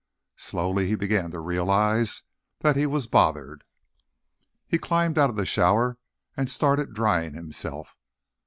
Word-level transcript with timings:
Slowly, 0.37 0.87
he 0.87 0.95
began 0.95 1.29
to 1.29 1.39
realize 1.39 2.23
that 2.61 2.75
he 2.75 2.87
was 2.87 3.05
bothered. 3.05 3.63
He 4.65 4.79
climbed 4.79 5.19
out 5.19 5.29
of 5.29 5.35
the 5.35 5.45
shower 5.45 5.99
and 6.35 6.49
started 6.49 6.95
drying 6.95 7.35
himself. 7.35 7.95